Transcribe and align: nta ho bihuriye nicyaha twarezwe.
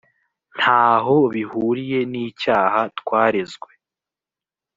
nta 0.57 0.83
ho 1.03 1.15
bihuriye 1.33 1.99
nicyaha 2.11 2.81
twarezwe. 2.99 3.69